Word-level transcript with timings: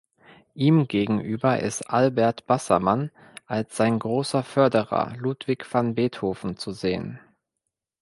Ihm 0.55 0.87
gegenüber 0.87 1.59
ist 1.59 1.83
Albert 1.87 2.47
Bassermann 2.47 3.11
als 3.45 3.77
sein 3.77 3.99
großer 3.99 4.41
Förderer 4.41 5.13
Ludwig 5.15 5.71
van 5.71 5.93
Beethoven 5.93 6.57
zu 6.57 6.71
sehen. 6.71 7.19